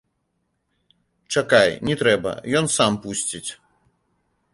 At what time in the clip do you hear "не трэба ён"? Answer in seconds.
1.89-2.65